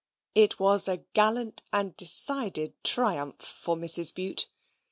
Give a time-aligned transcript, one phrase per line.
[0.33, 4.15] It was a gallant and decided triumph for Mrs.
[4.15, 4.47] Bute.